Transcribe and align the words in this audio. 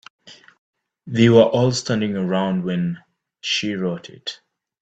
They 1.05 1.29
were 1.29 1.43
all 1.43 1.71
standing 1.73 2.15
around 2.17 2.63
when 2.63 3.03
she 3.39 3.75
wrote 3.75 4.09
it. 4.09 4.39